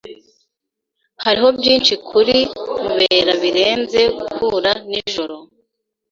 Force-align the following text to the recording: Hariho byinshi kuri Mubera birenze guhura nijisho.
Hariho 1.23 1.49
byinshi 1.59 1.93
kuri 2.09 2.37
Mubera 2.83 3.33
birenze 3.41 4.01
guhura 4.19 4.71
nijisho. 4.89 5.25